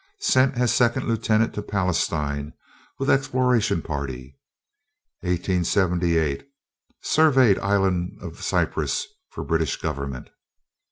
[0.17, 2.53] Sent as second lieutenant to Palestine,
[2.97, 4.35] with exploration party.
[5.19, 6.43] 1878.
[7.03, 10.31] Surveyed Island of Cyprus, for British Government.